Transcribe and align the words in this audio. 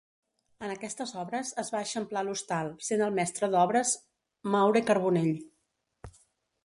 En 0.67 0.71
aquestes 0.75 1.11
obres 1.23 1.51
es 1.63 1.69
va 1.75 1.81
eixamplar 1.87 2.23
l'hostal, 2.29 2.71
sent 2.87 3.03
el 3.09 3.13
mestre 3.21 3.51
d'obres 3.57 3.93
Maure 4.57 4.83
Carbonell. 4.89 5.33